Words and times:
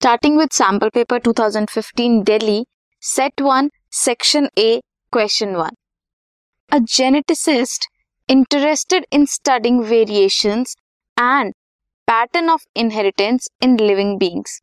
Starting 0.00 0.36
with 0.38 0.48
sample 0.52 0.88
paper 0.94 1.20
2015 1.20 2.18
Delhi 2.24 2.64
set 3.02 3.40
one 3.42 3.70
section 3.92 4.48
A 4.58 4.80
question 5.12 5.54
one 5.56 5.76
a 6.72 6.78
geneticist 6.90 7.86
interested 8.28 9.06
in 9.12 9.24
studying 9.26 9.80
variations 9.84 10.76
and 11.16 11.52
pattern 12.08 12.50
of 12.50 12.66
inheritance 12.76 13.48
in 13.64 13.76
living 13.80 14.16
beings 14.18 14.60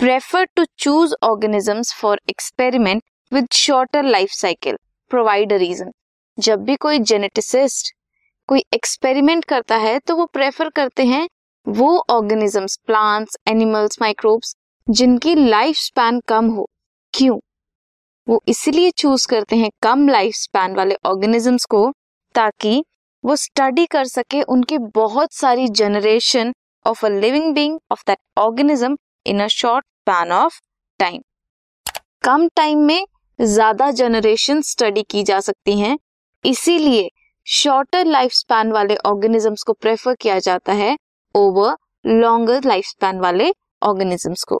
prefer 0.00 0.46
to 0.56 0.64
choose 0.78 1.14
organisms 1.22 1.92
for 1.94 2.20
experiment 2.30 3.02
with 3.32 3.48
shorter 3.54 4.04
life 4.06 4.30
cycle 4.34 4.78
provide 5.10 5.52
a 5.52 5.56
reason 5.58 5.90
जब 6.38 6.64
भी 6.64 6.76
कोई 6.78 6.98
geneticist 7.12 7.92
कोई 8.48 8.64
experiment 8.74 9.44
करता 9.46 9.76
है 9.78 9.98
तो 9.98 10.16
वो 10.16 10.26
prefer 10.32 10.70
करते 10.76 11.06
हैं 11.06 11.28
वो 11.66 11.92
ऑर्गेनिजम्स 12.10 12.76
प्लांट्स 12.86 13.36
एनिमल्स 13.48 14.00
माइक्रोब्स 14.02 14.54
जिनकी 14.86 15.34
लाइफ 15.34 15.76
स्पैन 15.76 16.18
कम 16.28 16.46
हो। 16.50 16.66
क्यों? 17.14 17.38
वो 18.26 18.40
इसलिए 18.48 18.90
चूज़ 18.90 19.26
करते 19.28 19.56
हैं 19.56 19.70
कम 19.82 20.08
लाइफ 20.08 20.34
स्पैन 20.34 20.74
वाले 20.76 20.94
ऑर्गेनिजम्स 21.06 21.64
को 21.64 21.90
ताकि 22.34 22.82
वो 23.24 23.36
स्टडी 23.36 23.84
कर 23.86 24.04
सके 24.04 24.40
उनकी 24.44 24.78
बहुत 24.94 25.32
सारी 25.32 25.68
generation 25.70 26.52
of 26.86 27.04
a 27.06 27.08
living 27.10 27.52
being 27.54 27.78
of 27.92 28.02
that 28.06 28.18
organism 28.38 28.96
in 29.26 29.40
a 29.40 29.46
short 29.50 29.84
span 29.84 30.32
of 30.32 30.58
time 31.00 31.20
come 32.24 32.48
time 32.56 32.78
में 32.78 33.04
ज़्यादा 33.38 33.90
जनरेशन 33.92 34.60
स्टडी 34.62 35.02
की 35.02 35.22
जा 35.22 35.38
सकती 35.40 35.78
हैं। 35.80 35.96
इसीलिए 36.44 37.08
शॉर्टर 37.46 38.06
लाइफ 38.06 38.32
स्पैन 38.32 38.72
वाले 38.72 38.96
ऑर्गेनिजम्स 39.06 39.62
को 39.62 39.72
प्रेफर 39.72 40.14
किया 40.14 40.38
जाता 40.40 40.72
है 40.72 40.96
ओवर 41.34 41.76
लॉन्गर 42.06 42.64
लाइफ 42.64 42.84
स्पैन 42.86 43.20
वाले 43.20 43.52
ऑर्गेनिजम्स 43.82 44.44
को। 44.44 44.60